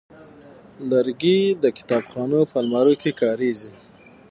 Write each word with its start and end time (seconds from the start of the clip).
لرګی 0.89 1.39
د 1.63 1.65
کتابخانو 1.77 2.39
په 2.49 2.55
الماریو 2.61 2.99
کې 3.01 3.11
کارېږي. 3.21 3.71